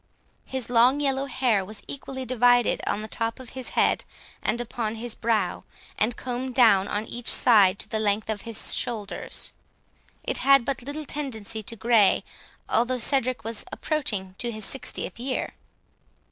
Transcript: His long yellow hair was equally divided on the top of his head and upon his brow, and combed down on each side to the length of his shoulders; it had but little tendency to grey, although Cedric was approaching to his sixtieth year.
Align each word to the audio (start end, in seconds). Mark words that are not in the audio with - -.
His 0.45 0.71
long 0.71 0.99
yellow 0.99 1.25
hair 1.27 1.63
was 1.63 1.83
equally 1.87 2.25
divided 2.25 2.81
on 2.87 3.03
the 3.03 3.07
top 3.07 3.39
of 3.39 3.49
his 3.51 3.69
head 3.77 4.03
and 4.41 4.59
upon 4.59 4.95
his 4.95 5.13
brow, 5.13 5.63
and 5.95 6.17
combed 6.17 6.55
down 6.55 6.87
on 6.87 7.05
each 7.05 7.27
side 7.29 7.77
to 7.77 7.87
the 7.87 7.99
length 7.99 8.27
of 8.27 8.41
his 8.41 8.73
shoulders; 8.73 9.53
it 10.23 10.39
had 10.39 10.65
but 10.65 10.81
little 10.81 11.05
tendency 11.05 11.61
to 11.61 11.75
grey, 11.75 12.23
although 12.67 12.97
Cedric 12.97 13.43
was 13.43 13.63
approaching 13.71 14.33
to 14.39 14.49
his 14.51 14.65
sixtieth 14.65 15.19
year. 15.19 15.53